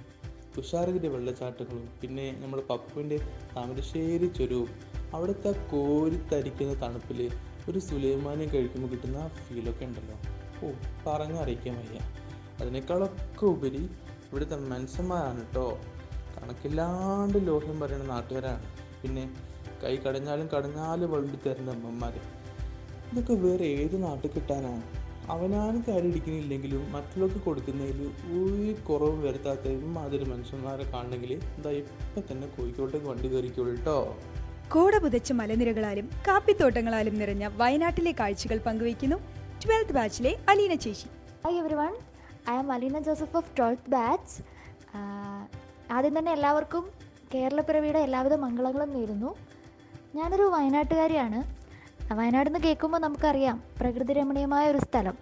തുഷാരഗിരി 0.57 1.09
വെള്ളച്ചാട്ടങ്ങളും 1.09 1.87
പിന്നെ 2.01 2.27
നമ്മൾ 2.43 2.61
പപ്പുവിന്റെ 2.61 3.19
താമരശ്ശേരി 3.57 4.27
ചുരവും 4.29 4.71
അവിടുത്തെ 5.15 5.53
കോരിത്തരിക്കുന്ന 5.71 6.75
തണുപ്പിൽ 6.75 7.21
ഒരു 7.69 7.79
സുലൈമാനെ 7.79 8.47
കഴിക്കുമ്പോൾ 8.47 8.91
കിട്ടുന്ന 8.91 9.29
ഫീലൊക്കെ 9.39 9.85
ഉണ്ടല്ലോ. 9.85 10.17
ഓ 10.63 10.71
പറഞ്ഞറിയിക്കാൻ 11.07 11.77
വയ്യ. 11.77 12.01
അതിനേക്കാളൊക്കെ 12.61 13.47
ഉപരി 13.47 13.83
ഇവിടുത്തെ 14.31 14.57
മനുഷ്യന്മാരാണ് 14.57 15.39
കേട്ടോ 15.39 15.79
കണക്കില്ലാണ്ട് 16.37 17.47
ലോഹ്യം 17.47 17.81
പറയുന്ന 17.81 18.07
നാട്ടുകാരാണ്. 18.07 18.65
പിന്നെ 19.03 19.25
കൈ 19.85 19.97
കടഞ്ഞാലും 19.97 20.49
കടഞ്ഞാലും 20.55 21.11
വെള്ളി 21.11 21.39
തരുന്ന 21.47 21.71
അമ്മമാർ 21.71 22.15
ഇതൊക്കെ 23.13 23.33
വേറെ 23.33 23.65
ഏത് 23.65 24.03
നാട്ടിൽ 24.03 24.31
കിട്ടാനാണ്? 24.31 24.83
അവനാണ് 25.31 25.83
കാര്യം 25.89 26.09
ഇടിക്കുന്നില്ലെങ്കിലും 26.11 26.93
മറ്റുള്ളവർക്ക് 26.93 27.41
കൊടുക്കുന്നതിൽ 27.45 28.01
ഒരു 28.39 28.75
കുറവ് 28.89 29.27
വരുത്താത്ത 29.27 29.69
ഇമാതിരി 29.69 30.25
മനുഷ്യന്മാരെ 30.25 30.85
കാണണമെങ്കിൽ 30.85 31.33
എന്താ 31.33 31.71
ഇപ്പം 31.71 32.25
തന്നെ 32.33 32.47
കോഴിക്കോട്ടേക്ക് 32.47 33.07
വണ്ടി 33.07 33.29
കയറിക്കോളൂ 33.29 33.71
കേട്ടോ 33.71 34.17
കോട 34.69 34.99
പുതച്ച 34.99 35.33
മലനിരകളാലും 35.33 36.11
കാപ്പിത്തോട്ടങ്ങളാലും 36.29 37.19
നിറഞ്ഞ 37.19 37.51
വയനാട്ടിലെ 37.57 38.13
കാഴ്ചകൾ 38.13 38.59
പങ്കുവയ്ക്കുന്നു 38.59 39.19
ട്വൽത്ത് 39.65 39.93
ബാച്ചിലെ 39.93 40.37
അലീന 40.49 40.75
ചേച്ചി 40.75 41.07
hi 41.45 41.59
everyone 41.75 41.93
I 42.51 42.55
am 42.55 42.73
Aleena 42.73 42.99
Joseph 42.99 43.37
of 43.37 43.57
twelfth 43.59 43.91
batch 43.91 44.43
ആദ്യം 45.93 46.19
തന്നെ 46.19 46.33
എല്ലാവർക്കും 46.33 46.85
കേരളപ്പിറവിയുടെ 47.35 47.99
എല്ലാവിധ 47.99 48.35
മംഗളങ്ങളും 48.35 48.93
നേരുന്നു. 48.93 49.35
ഞാനൊരു 50.15 50.43
വയനാട്ടുകാരിയാണ്. 50.43 51.39
വയനാട് 52.15 52.49
എന്ന് 52.49 52.59
കേൾക്കുമ്പോൾ 52.59 52.99
നമുക്കറിയാം 52.99 53.63
പ്രകൃതി 53.81 54.13
രമണീയമായ 54.13 54.71
ഒരു 54.71 54.79
സ്ഥലം. 54.79 55.19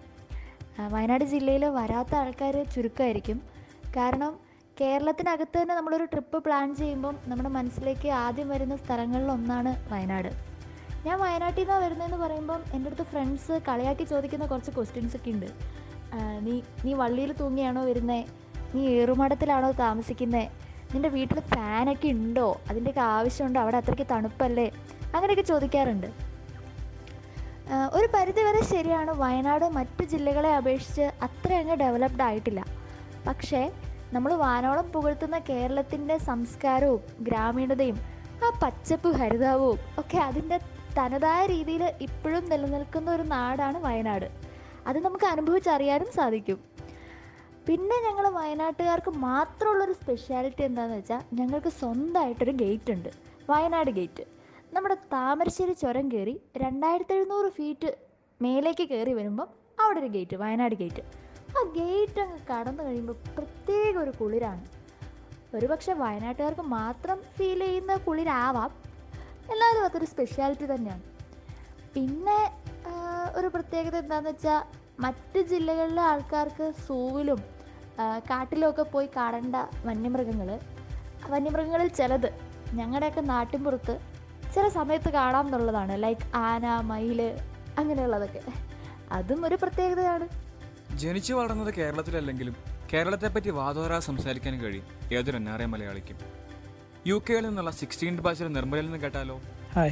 വയനാട് 0.91 1.25
ജില്ലയിൽ 1.25 1.65
വരാത്ത 1.65 2.15
ആൾക്കാർ 2.15 2.65
ചുരുക്കമായിരിക്കും. 2.75 3.43
കാരണം 3.97 4.33
കേരളത്തിനകത്ത് 4.81 5.63
തന്നെ 5.63 5.75
നമ്മളൊരു 5.75 6.05
ട്രിപ്പ് 6.05 6.45
പ്ലാൻ 6.45 6.77
ചെയ്യുമ്പം 6.77 7.19
നമ്മുടെ 7.27 7.49
മനസ്സിലേക്ക് 7.49 8.09
ആദ്യം 8.09 8.49
വരുന്ന 8.49 8.77
സ്ഥലങ്ങളിലൊന്നാണ് 8.77 9.93
വയനാട്. 9.93 10.52
ഞാൻ 11.07 11.17
വയനാട്ടിൽ 11.23 11.61
നിന്നാണ് 11.63 11.83
വരുന്നതെന്ന് 11.85 12.19
പറയുമ്പം 12.25 12.61
എന്റെ 12.75 12.89
അടുത്ത് 12.89 13.05
ഫ്രണ്ട്സ് 13.13 13.55
കളിയാക്കി 13.69 14.05
ചോദിക്കുന്ന 14.11 14.45
കുറച്ച് 14.51 14.73
ക്വസ്റ്റ്യൻസ് 14.77 15.17
ഒക്കെ 15.19 15.31
ഉണ്ട്. 15.35 15.49
നീ 16.47 16.55
നീ 16.85 16.93
വള്ളിയിൽ 17.01 17.31
തൂങ്ങിയാണോ 17.41 17.83
വരുന്നത് 17.89 18.25
നീ 18.75 18.83
ഏറുമാടത്തിലാണോ 18.99 19.71
താമസിക്കുന്നത് 19.85 20.47
നിന്റെ 20.93 21.09
വീട്ടിൽ 21.17 21.39
ഫാനൊക്കെ 21.53 22.09
ഉണ്ടോ? 22.17 22.47
അതിന്റെയൊക്കെ 22.71 23.03
ആവശ്യമുണ്ടോ? 23.15 23.59
അവിടെ 23.65 23.77
അത്രയ്ക്ക് 23.81 24.07
തണുപ്പല്ലേ? 24.13 24.67
അങ്ങനെയൊക്കെ 25.15 25.45
ചോദിക്കാറുണ്ട്. 25.53 26.09
ഒരു 27.97 28.09
പരിധിവരെ 28.15 28.63
ശരിയാണ് 28.73 29.13
വയനാട് 29.23 29.67
മറ്റ് 29.77 30.05
ജില്ലകളെ 30.13 30.51
അപേക്ഷിച്ച് 30.61 31.07
അത്രയങ്ങ് 31.27 31.77
ഡെവലപ്ഡ് 31.83 32.25
ആയിട്ടില്ല. 32.29 32.63
പക്ഷേ 33.29 33.63
നമ്മൾ 34.15 34.33
വാനോളം 34.45 34.87
പുകഴ്ത്തുന്ന 34.95 35.37
കേരളത്തിന്റെ 35.51 36.17
സംസ്കാരവും 36.29 37.03
ഗ്രാമീണതയും 37.29 37.99
ആ 38.45 38.49
പച്ചപ്പ് 38.63 39.11
ഹരിതാവും 39.21 39.79
ഒക്കെ 40.01 40.19
അതിന്റെ 40.29 40.57
തനതായ 40.99 41.47
രീതിയിൽ 41.47 41.85
ഇപ്പോഴും 42.07 42.45
നിലനിൽക്കുന്ന 42.49 43.11
ഒരു 43.11 43.23
നാടാണ് 43.23 43.79
വയനാട്. 43.81 44.29
അത് 44.87 44.99
നമുക്ക് 45.05 45.25
അനുഭവിച്ചറിയാനും 45.25 46.11
സാധിക്കും. 46.13 46.59
പിന്നെ 47.67 47.97
ഞങ്ങൾ 48.07 48.25
വയനാട്ടുകാർക്ക് 48.29 49.11
മാത്രമുള്ളൊരു 49.27 49.93
സ്പെഷ്യാലിറ്റി 49.93 50.63
എന്താണെന്ന് 50.63 50.97
വെച്ചാൽ 50.97 51.23
ഞങ്ങൾക്ക് 51.41 51.69
സ്വന്തമായിട്ടൊരു 51.69 52.51
ഗേറ്റ് 52.51 52.93
ഉണ്ട്. 52.93 53.11
വയനാട് 53.51 53.91
ഗേറ്റ് 53.91 54.25
നമ്മുടെ 54.73 54.95
താമരശ്ശേരി 54.95 55.73
ചുരം 55.73 56.07
കയറി 56.13 56.35
രണ്ടായിരത്തി 56.57 57.15
എഴുന്നൂറ് 57.15 57.49
ഫീറ്റ് 57.49 57.91
മേലേക്ക് 58.43 58.85
കയറി 58.89 59.13
വരുമ്പം 59.13 59.49
അവിടെ 59.81 60.01
ഒരു 60.01 60.07
ഗേറ്റ് 60.07 60.37
വയനാട് 60.37 60.75
ഗേറ്റ് 60.75 61.03
ആ 61.57 61.63
ഗേറ്റ് 61.77 62.21
അങ്ങ് 62.21 62.39
കടന്നു 62.51 62.83
കഴിയുമ്പോൾ 62.83 63.17
പ്രത്യേക 63.37 63.95
ഒരു 63.99 64.13
കുളിരാണ്. 64.21 64.63
ഒരുപക്ഷെ 65.57 65.93
വയനാട്ടുകാർക്ക് 65.93 66.61
മാത്രം 66.61 67.19
ഫീൽ 67.37 67.61
ചെയ്യുന്ന 67.67 67.97
കുളിരാവാം 67.97 68.73
എന്നാലും 69.51 69.85
അതൊരു 69.85 70.05
സ്പെഷ്യാലിറ്റി 70.05 70.67
തന്നെയാണ്. 70.75 71.03
പിന്നെ 71.95 72.39
ഒരു 73.39 73.47
പ്രത്യേകത 73.47 73.97
എന്താണെന്ന് 73.97 74.31
വെച്ചാൽ 74.31 74.63
മറ്റ് 75.01 75.41
ജില്ലകളിലെ 75.51 76.03
ആൾക്കാർക്ക് 76.03 76.73
സൂവിലും 76.87 77.41
കാട്ടിലുമൊക്കെ 78.31 78.83
പോയി 78.83 79.09
കാണേണ്ട 79.17 79.57
വന്യമൃഗങ്ങൾ 79.87 80.49
വന്യമൃഗങ്ങളിൽ 81.31 81.89
ചിലത് 81.89 82.29
ഞങ്ങളുടെയൊക്കെ 82.75 83.21
നാട്ടിൻപുറത്ത് 83.21 83.95
ചില 84.55 84.69
സമയത്ത് 84.69 85.11
കാണാം 85.11 85.47
എന്നുള്ളതാണ്. 85.47 86.03
ലൈക്ക് 86.03 86.37
ആന 86.37 86.67
മയിൽ 86.91 87.21
അങ്ങനെയുള്ളതൊക്കെ. 87.79 88.43
അതും 89.13 89.47
ഒരു 89.47 89.57
പ്രത്യേകതയാണ്. 89.63 90.27
ജനിച്ചു 90.99 91.33
വളർന്നത് 91.35 91.75
കേരളത്തിലല്ലെങ്കിലും 91.75 92.57
കേരളത്തെപ്പറ്റി 92.93 93.51
വാതോരാ 93.51 93.99
സംസാരിക്കാൻ 93.99 94.61
കഴിയും. 94.61 94.87
ഏതൊരു 95.17 95.39
എ 95.63 95.67
മലയാളിക്കും. 95.75 96.19
യു 97.07 97.23
കെയിൽ 97.31 97.47
നിന്നുള്ള 97.47 97.71
സിക്സ്റ്റീൻ 97.71 98.17
ബാച്ചിലെ 98.17 98.49
നിർമ്മലയിൽ 98.49 98.85
നിന്ന് 98.85 98.99
കേട്ടാലോ? 98.99 99.41
ഹായ്. 99.73 99.91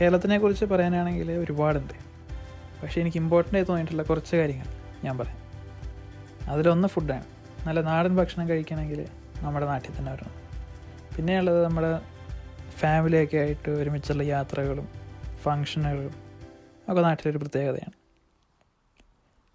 കേരളത്തിനെ 0.00 0.38
കുറിച്ച് 0.38 0.64
പറയാനാണെങ്കിൽ 0.64 1.32
ഒരുപാടുണ്ട്. 1.32 1.92
പക്ഷേ 2.82 3.00
എനിക്ക് 3.00 3.16
ഇമ്പോർട്ടന്റ് 3.16 3.58
ആയി 3.58 3.64
തോന്നിയിട്ടുള്ള 3.64 4.02
കുറച്ച് 4.02 4.36
കാര്യങ്ങൾ 4.36 4.66
ഞാൻ 5.04 5.18
പറയാം. 5.18 5.38
അതിലൊന്ന് 6.50 6.88
ഫുഡാണ് 6.88 7.24
നല്ല 7.66 7.80
നാടൻ 7.80 8.16
ഭക്ഷണം 8.16 8.48
കഴിക്കണമെങ്കിൽ 8.48 9.08
നമ്മുടെ 9.40 9.66
നാട്ടിൽ 9.66 9.98
തന്നെ 9.98 10.12
വരണം. 10.12 10.30
പിന്നെയുള്ളത് 11.16 11.64
നമ്മുടെ 11.64 12.00
ഫാമിലിയൊക്കെ 12.70 13.36
ആയിട്ട് 13.36 13.70
ഒരുമിച്ചുള്ള 13.70 14.22
യാത്രകളും 14.22 14.88
ഫങ്ഷനുകളും 15.42 16.14
ഒക്കെ 16.88 17.02
നാട്ടിലൊരു 17.02 17.38
പ്രത്യേകതയാണ്. 17.38 17.92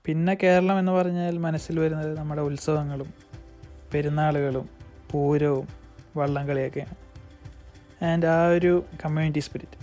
പിന്നെ 0.06 0.38
കേരളം 0.44 0.80
എന്ന് 0.80 0.92
പറഞ്ഞാൽ 0.92 1.38
മനസ്സിൽ 1.38 1.80
വരുന്നത് 1.80 2.18
നമ്മുടെ 2.18 2.42
ഉത്സവങ്ങളും 2.42 3.14
പെരുന്നാളുകളും 3.94 4.70
പൂരവും 5.12 5.81
വള്ളംകളിയൊക്കെയാണ് 6.18 6.96
ആൻഡ് 8.04 8.26
ആ 8.26 8.48
ഒരു 8.48 8.86
കമ്മ്യൂണിറ്റി 9.06 9.40
സ്പിരിറ്റ് 9.40 9.78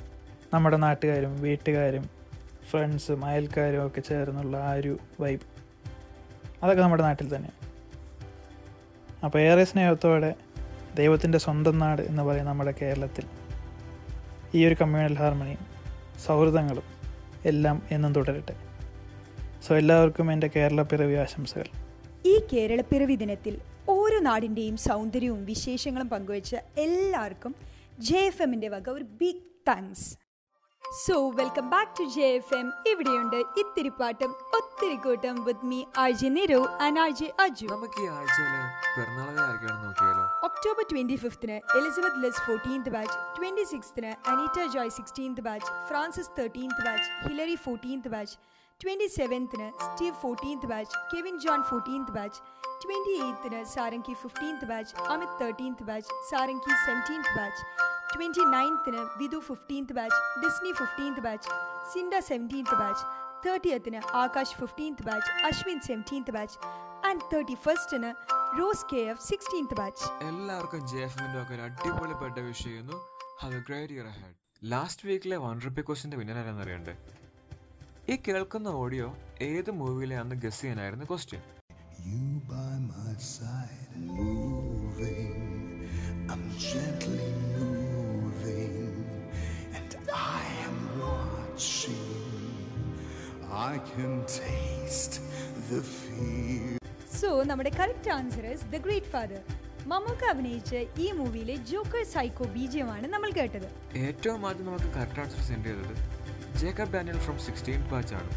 നമ്മുടെ 0.54 0.76
നാട്ടുകാരും 0.76 1.42
വീട്ടുകാരും 1.42 2.10
ഫ്രണ്ട്സും 2.70 3.24
അയൽക്കാരും 3.24 3.86
ഒക്കെ 3.86 4.00
ചേർന്നുള്ള 4.00 4.56
ആ 4.56 4.72
ഒരു 4.72 4.98
വൈബ് 5.20 5.46
അതൊക്കെ 6.62 6.82
നമ്മുടെ 6.82 7.02
നാട്ടിൽ 7.02 7.36
തന്നെയാണ്. 7.36 7.58
അപ്പോൾ 9.24 9.38
ഏറെ 9.38 9.64
സ്നേഹത്തോടെ 9.64 10.34
ദൈവത്തിന്റെ 10.96 11.38
സ്വന്തം 11.38 11.78
നാട് 11.78 12.02
എന്ന് 12.02 12.22
പറയുന്ന 12.22 12.50
നമ്മുടെ 12.50 12.74
കേരളത്തിൽ. 12.82 13.24
ഈ 14.54 14.66
ഒരു 14.66 14.76
കമ്മ്യൂണൽ 14.80 15.14
ഹാർമണി 15.14 15.56
സൗഹൃദങ്ങളും 16.26 16.82
എല്ലാം 17.44 17.82
എന്നും 17.90 18.12
തുടരട്ടെ. 18.12 18.54
സോ 19.66 19.76
എല്ലാവർക്കും 19.76 20.32
എന്റെ 20.32 20.50
കേരളപ്പിറവി 20.56 21.06
പിറവി 21.06 21.22
ആശംസകൾ. 21.22 21.64
ഈ 22.26 22.40
കേരളപ്പിറവി 22.52 23.14
ദിനത്തിൽ 23.14 23.58
ഓരോ 24.08 24.18
നാടിന്റെയും 24.26 24.76
സൗന്ദര്യവും 24.82 25.40
വിശേഷങ്ങളും 25.44 26.08
പങ്കുവച്ച 26.08 26.52
എല്ലാവർക്കും 26.78 27.52
ജെ 28.00 28.20
എഫ് 28.26 28.42
എമ്മിന്റെ 28.42 28.68
വക 28.68 28.88
ഒരു 28.90 29.06
big 29.20 29.44
thanks 29.68 30.08
so 31.00 31.14
welcome 31.38 31.64
back 31.70 31.92
to 31.98 32.04
J 32.14 32.26
F 32.34 32.54
M 32.54 32.68
ഇവിടെയുണ്ട് 32.86 33.36
ഇത്തിരി 33.60 33.90
പാട്ടും 33.98 34.30
ഒത്തിരി 34.58 34.96
കൂട്ടം 34.98 35.36
with 35.46 35.66
me 35.66 35.80
R 35.98 36.12
J 36.20 36.28
Niru 36.36 36.60
and 36.80 37.00
Aju 37.38 37.66
നമുക്ക് 37.72 38.00
ഈ 38.00 38.08
ആഴ്ചയിലെ 38.14 38.60
പിറന്നാളുകൾ 38.94 39.42
ആയിരിക്കണം 39.44 39.80
നോക്കിയാലോ? 39.84 40.24
October 40.48 40.86
twenty 40.92 41.16
ഫിഫ്തിന് 41.16 41.56
Elizabeth 41.78 42.22
Les 42.24 42.42
fourteenth 42.46 42.90
batch 42.90 43.16
twenty 43.36 43.66
സിക്സ്തിന് 43.72 44.12
Aneeta 44.28 44.58
Joy 44.74 44.94
sixteenth 44.96 45.42
batch 45.42 45.70
Francis 45.88 46.32
thirteenth 46.38 46.80
batch 46.80 47.10
Hillary 47.24 47.58
fourteenth 47.64 48.10
batch 48.14 48.36
twenty 48.80 49.06
സെവൻത്തിന് 49.16 49.66
Steve 49.84 50.16
fourteenth 50.22 50.66
batch 50.72 50.98
Kevin 51.12 51.36
John 51.44 51.60
fourteenth 51.70 52.12
batch 52.16 52.40
twenty 52.82 53.14
എയ്ത്തിന് 53.24 53.60
Sarangi 53.74 54.14
fifteenth 54.22 54.66
batch 54.70 54.94
Amit 55.12 55.34
thirteenth 55.40 55.82
batch 55.88 56.10
Sarangi 56.30 56.74
seventeenth 56.84 57.32
batch 57.38 57.62
twenty 58.12 58.44
നയൻത്തിന് 58.54 59.02
Vidhu 59.22 59.40
fifteenth 59.48 59.96
batch 59.98 60.20
Disney 60.44 60.72
fifteenth 60.80 61.20
batch 61.26 61.48
Cinda 61.92 62.14
seventeenth 62.30 62.78
batch 62.82 63.04
തേർട്ടിയത്തിന് 63.44 64.00
Akash 64.22 64.56
fifteenth 64.60 65.04
batch 65.08 65.30
Ashwin 65.48 65.80
seventeenth 65.88 66.32
batch 66.38 66.58
and 67.08 67.26
thirty 67.32 67.56
ഫസ്റ്റിന് 67.66 68.10
Rose 68.58 68.86
K 68.92 69.02
F 69.12 69.24
sixteenth 69.30 69.76
batch 69.80 70.06
എല്ലാവർക്കും 70.30 70.82
J 70.92 71.00
F 71.06 71.18
എമ്മിന്റെ 71.18 71.40
ഒക്കെ 71.42 71.54
ഒരു 71.56 71.64
അടിപൊളി 71.68 72.14
birthday 72.22 72.44
wish 72.48 72.64
ചെയ്യുന്നു. 72.68 72.96
Have 73.42 73.54
a 73.54 73.62
great 73.68 73.94
year 73.96 74.08
ahead 74.18 74.36
last 74.72 75.06
വീക്കിലെ 75.08 75.36
one 75.46 75.56
rupee 75.66 75.82
ക്വസ്റ്റിന്റെ 75.88 76.18
winner 76.20 76.38
ആരാന്ന് 76.42 76.64
അറിയണ്ടേ? 76.66 76.94
ഈ 78.08 78.16
കേൾക്കുന്ന 78.26 78.68
ഓഡിയോ 78.82 79.06
ഏത് 79.48 79.70
മൂവിയിലെ 79.78 80.16
അന്ന് 80.22 80.36
ഗസ് 80.44 80.60
ചെയ്യാനായിരുന്നു 80.62 81.06
question 81.10 81.44
You 82.04 82.18
by 82.48 82.68
my 82.84 83.10
side, 83.28 83.88
moving. 84.10 85.32
I'm 86.28 86.44
gently 86.66 87.26
moving, 87.56 88.76
and 89.78 89.90
I 90.36 90.38
am 90.62 90.76
watching. 91.00 92.06
I 93.64 93.78
can 93.90 94.14
taste 94.36 95.16
the 95.70 95.80
fear. 95.94 96.72
So 97.18 97.30
നമ്മുടെ 97.48 97.72
correct 97.78 98.12
answer 98.16 98.44
is 98.52 98.68
the 98.72 98.80
great 98.84 99.10
father 99.14 99.40
Mammukka 99.90 100.24
അഭിനയിച്ച 100.32 100.72
ഈ 100.98 101.08
മൂവിയിലെ 101.18 101.56
ജോക്കർ 101.70 102.04
സൈക്കോ 102.14 102.46
ബീജമാണ് 102.56 103.06
നമ്മൾ 103.14 103.30
കേട്ടത് 103.38 103.68
ഏറ്റവും 104.04 104.42
ആദ്യം 104.48 104.66
നമുക്ക് 104.70 104.90
കറക്റ്റ് 104.96 105.22
ആൻസർ 105.24 105.42
സെൻഡ് 105.48 105.68
ചെയ്തത് 105.70 105.94
Jacob 106.60 106.92
Daniel 106.94 107.18
from 107.24 107.36
sixteen 107.46 107.80
batch 107.90 108.14
ആണ്. 108.20 108.30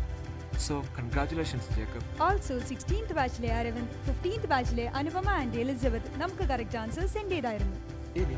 So 0.66 0.74
congratulations 0.98 1.70
Jacob. 1.78 2.08
Also 2.26 2.56
sixteenth 2.70 3.14
ബാച്ചിലെ 3.20 3.50
Aravind 3.60 3.96
fifteenth 4.08 4.48
ബാച്ചിലെ 4.52 4.86
അനുപമ 5.00 5.28
ആൻഡ് 5.42 5.60
എലിസബത്ത് 5.64 6.12
നമുക്ക് 6.22 6.46
കറക്റ്റ് 6.52 6.78
ആൻസർ 6.82 7.06
സെൻഡ് 7.14 7.34
ചെയ്തായിരുന്നു. 7.36 7.78
ഇനി 8.22 8.38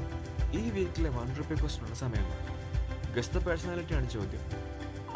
ഈ 0.59 0.63
വീക്കിലെ 0.75 1.09
വൺ 1.17 1.29
റുപ്പി 1.39 1.55
ക്വസ്റ്റിനുള്ള 1.61 1.95
സമയമാണ് 2.03 2.39
ഗസ്റ്റ് 3.15 3.41
പേഴ്സണാലിറ്റിയാണ് 3.47 4.07
ചോദ്യം 4.15 4.43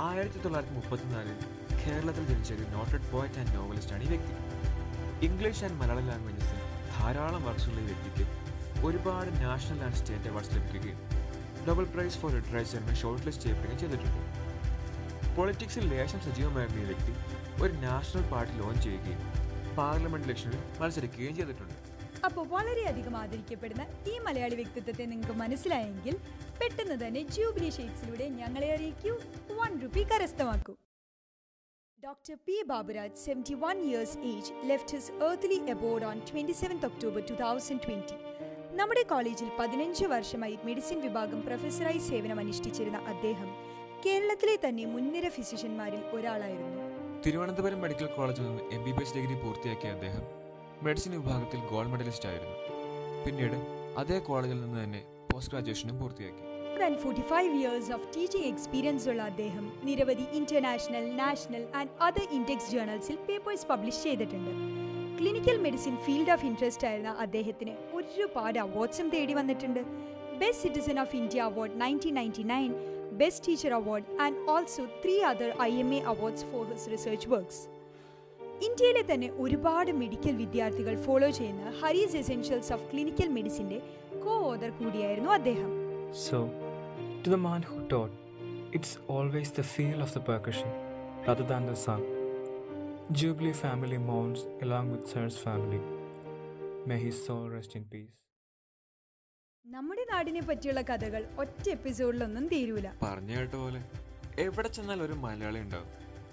ആയിരത്തി 0.08 0.39
തൊള്ളായിരത്തി 0.45 0.75
മുപ്പത്തിനാലിൽ 0.80 1.38
കേരളത്തിൽ 1.84 2.25
ജനിച്ച 2.32 2.51
ഒരു 2.58 2.65
നോട്ടഡ് 2.75 3.08
പോയറ്റ് 3.13 3.39
ആൻഡ് 3.41 3.53
നോവലിസ്റ്റ് 3.58 3.93
ആണ് 3.95 4.03
ഈ 4.08 4.10
വ്യക്തി. 4.13 4.34
ഇംഗ്ലീഷ് 5.27 5.63
ആൻഡ് 5.67 5.77
മലയാളം 5.82 6.08
ലാംഗ്വേജസിൽ 6.12 6.60
ധാരാളം 6.95 7.43
വർക്ക്സുള്ള 7.49 7.80
ഈ 7.86 7.88
വ്യക്തിക്ക് 7.91 8.25
ഒരുപാട് 8.88 9.30
നാഷണൽ 9.45 9.80
ആൻഡ് 9.88 9.99
സ്റ്റേറ്റ് 10.01 10.30
അവാർഡ്സ് 10.32 10.53
ലഭിക്കുകയും 10.58 10.99
നോബൽ 11.67 11.86
പ്രൈസ് 11.93 12.17
ഫോർ 12.21 12.32
ലിറ്ററേച്ചറിന് 12.38 12.95
ഷോർട്ട് 13.03 13.23
ലിസ്റ്റ് 13.27 13.45
ചെയ്യപ്പെടുകയും 13.45 13.80
ചെയ്തിട്ടുണ്ട്. 13.84 14.19
പൊളിറ്റിക്സിൽ 15.38 15.84
ലേശം 15.91 16.19
സജീവമായിരുന്ന 16.26 16.80
ഈ 16.82 16.88
വ്യക്തി 16.88 17.13
ഒരു 17.63 17.73
നാഷണൽ 17.84 18.23
പാർട്ടി 18.32 18.56
ലോഞ്ച് 18.62 18.84
ചെയ്യുകയും 18.86 19.19
പാർലമെന്റ് 19.78 20.28
ഇലക്ഷനിൽ 20.28 20.62
മത്സരിക്കുകയും 20.80 21.36
ചെയ്തിട്ടുണ്ട് 21.36 21.76
അപ്പോൾ 22.28 22.43
വളരെയധികം 22.47 23.15
ആദരിക്കപ്പെടുന്ന 23.17 23.84
ഈ 24.08 24.15
മലയാളി 24.26 24.56
വ്യക്തിത്വത്തെ 24.56 25.06
നിങ്ങൾക്ക് 25.06 25.36
മനസ്സിലായെങ്കിൽ 25.41 26.15
പെട്ടെന്ന് 26.60 26.97
തന്നെ 27.04 27.21
ജൂബിലി 27.36 27.69
ഷെയ്ഡ്സിലൂടെ 27.71 28.28
ഞങ്ങളെ 28.39 28.69
അറിയിക്കൂ 28.76 29.13
വൺ 29.62 29.73
റുപ്പി 29.84 30.06
കരസ്ഥമാക്കൂ 30.12 30.76
Dr. 32.04 32.36
P. 32.38 32.56
Baburaj, 32.63 33.12
71 33.28 33.80
years 33.84 34.12
age, 34.23 34.50
left 34.63 34.89
his 34.89 35.06
earthly 35.19 35.58
abode 35.67 36.04
on 36.04 36.17
27th 36.23 36.86
October 36.86 37.21
2020. 37.23 38.17
നമ്മുടെ 38.73 39.04
കോളേജിൽ 39.04 39.50
പതിനഞ്ച് 39.60 40.06
വർഷമായി 40.06 40.56
മെഡിസിൻ 40.63 40.97
വിഭാഗം 41.02 41.39
പ്രൊഫസറായി 41.41 42.02
സേവനം 42.10 42.39
അനുഷ്ഠിച്ചിരുന്ന 42.39 43.00
അദ്ദേഹം 43.10 43.50
കേരളത്തിലെ 44.05 44.55
തന്നെ 44.65 44.86
മുൻനിര 44.86 45.29
ഫിസിഷ്യന്മാരിൽ 45.29 46.01
ഒരാളായിരുന്നു. 46.15 46.83
തിരുവനന്തപുരം 47.25 47.81
മെഡിക്കൽ 47.81 48.05
കോളേജിൽ 48.05 48.43
നിന്ന് 48.43 48.63
M 48.75 48.83
B 48.86 48.91
B 48.91 49.03
S 49.03 49.15
degree 49.15 49.36
പൂർത്തിയാക്കിയ 49.43 49.89
അദ്ദേഹം 49.91 50.23
മെഡിസിൻ 50.83 51.12
വിഭാഗത്തിൽ 51.12 51.60
ഗോൾഡ് 51.71 51.91
മെഡലിസ്റ്റ് 51.93 52.29
ആയിരുന്നു. 52.29 52.55
പിന്നീട് 53.25 53.57
അതേ 54.01 54.19
കോളേജിൽ 54.19 54.62
നിന്ന് 54.62 54.83
തന്നെ 54.83 55.01
പോസ്റ്റ് 55.31 55.51
ഗ്രാജുവേഷനും 55.53 55.99
പൂർത്തിയാക്കി. 55.99 56.43
Than 56.79 56.95
forty 57.03 57.21
five 57.21 57.51
years 57.60 57.91
of 57.91 58.07
teaching 58.15 58.43
experience 58.43 59.10
ഉള്ള 59.10 59.21
അദ്ദേഹം 59.21 59.71
നിരവധി 59.83 60.25
international 60.39 61.15
national 61.15 61.63
and 61.79 61.89
other 62.01 62.27
index 62.31 62.71
ജേർണൽസിൽ 62.71 63.15
papers 63.29 63.65
publish 63.65 64.03
ചെയ്തിട്ടുണ്ട്. 64.03 64.51
Clinical 65.19 65.57
medicine 65.57 65.97
field 65.97 66.31
of 66.31 66.45
interest 66.45 66.88
ആയിരുന്ന 66.88 67.10
അദ്ദേഹത്തിന് 67.25 67.73
ഒരുപാട് 67.93 68.60
അവാർഡ്സും 68.60 69.10
തേടി 69.10 69.33
വന്നിട്ടുണ്ട്. 69.33 69.81
Best 70.41 70.63
citizen 70.63 70.99
of 70.99 71.15
India 71.15 71.41
award 71.41 71.81
nineteen 71.81 72.15
ninety 72.15 72.43
nine 72.53 72.71
best 73.21 73.45
Teacher 73.47 73.71
Award 73.80 74.06
and 74.25 74.36
also 74.53 74.82
three 75.03 75.21
other 75.32 75.49
IMA 75.69 75.99
awards 76.13 76.43
for 76.51 76.63
his 76.71 76.84
research 76.93 77.25
works. 77.36 77.58
ഇന്ത്യയിലെ 78.67 79.01
തന്നെ 79.10 79.27
ഒരുപാട് 79.43 79.91
മെഡിക്കൽ 80.01 80.36
വിദ്യാർത്ഥികൾ 80.43 80.93
ഫോളോ 81.06 81.30
ചെയ്യുന്ന 81.38 81.73
ഹരീസ് 81.82 82.17
എസെൻഷ്യൽസ് 82.21 82.71
ഓഫ് 82.75 82.86
ക്ലിനിക്കൽ 82.91 83.30
മെഡിസിന്റെ 83.38 83.77
കോ 84.25 84.36
ഓതർ 84.51 84.71
കൂടിയായിരുന്നു 84.80 85.32
അദ്ദേഹം 85.39 85.71
So, 86.25 86.38
to 87.23 87.30
the 87.30 87.41
man 87.45 87.62
who 87.69 87.77
taught, 87.91 88.13
it's 88.77 88.93
always 89.15 89.49
the 89.51 89.65
feel 89.73 89.99
of 90.06 90.12
the 90.15 90.23
percussion 90.30 90.69
rather 91.27 91.45
than 91.51 91.65
the 91.65 91.77
sun. 91.86 92.01
Jubilee 93.12 93.58
family 93.65 93.99
mourns 94.10 94.41
along 94.65 94.86
with 94.93 95.03
Sir's 95.12 95.38
family. 95.38 95.82
May 96.86 96.99
his 96.99 97.17
soul 97.25 97.45
rest 97.49 97.73
in 97.75 97.86
peace. 97.86 98.13
നമ്മുടെ 99.67 100.06
നാടിനെ 100.12 100.41
പറ്റിയുള്ള 100.41 100.82
കഥകൾ 100.82 101.25
ഒറ്റ 101.39 101.69
എപ്പിസോഡിലൊന്നും 101.69 102.47
തീരൂല. 102.47 102.88
പറഞ്ഞു 103.03 103.38
കേട്ട 103.38 103.53
പോലെ 103.53 103.82
എവിടെ 104.39 104.67
ചെന്നാൽ 104.67 105.01
ഒരു 105.01 105.13
മലയാളി 105.13 105.60
ഉണ്ടാവും. 105.60 105.89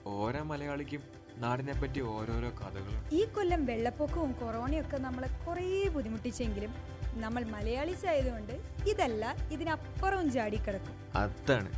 ഓരോ 0.06 0.42
മലയാളിക്കും 0.42 1.02
നാടിനെ 1.36 1.72
പറ്റി 1.72 2.00
ഓരോരോ 2.00 2.50
കഥകളുണ്ട് 2.50 3.14
ഈ 3.14 3.24
കൊല്ലം 3.24 3.66
വെള്ളപ്പൊക്കവും 3.66 4.32
കൊറോണയൊക്കെ 4.32 4.96
നമ്മളെ 4.96 5.28
കുറേ 5.46 5.88
ബുദ്ധിമുട്ടിച്ചെങ്കിലും 5.88 6.74
നമ്മൾ 7.20 7.44
മലയാളീസ് 7.44 8.06
ആയതുകൊണ്ട് 8.06 8.54
ഇതല്ല 8.88 9.36
ഇതിനപ്പുറവും 9.52 10.32
ചാടിക്കിടക്കും. 10.32 10.94
അതാണ്. 11.16 11.72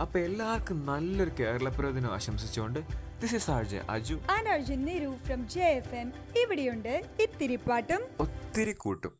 അപ്പൊ 0.00 0.18
എല്ലാവർക്കും 0.20 0.86
നല്ലൊരു 0.86 1.30
കേരളപ്പിറവിദിനം 1.40 2.12
ആശംസിച്ചുകൊണ്ട് 2.14 2.80
this 3.20 3.34
is 3.34 3.50
R J 3.50 3.76
Aju. 3.90 4.18
And 4.30 4.48
Arjun 4.48 4.84
Neru 4.84 5.16
from 5.26 5.48
J 5.48 5.64
F 5.64 5.94
M 5.94 6.12
ഇവിടെയുണ്ട് 6.42 6.92
ഇത്തിരി 7.22 7.56
പാട്ടും 7.56 8.04
ഒത്തിരി 8.20 8.72
കൂട്ടും. 8.72 9.14